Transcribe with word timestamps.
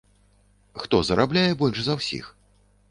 Хто 0.83 1.03
зарабляе 1.11 1.47
больш 1.61 1.77
за 1.91 2.01
ўсіх? 2.01 2.25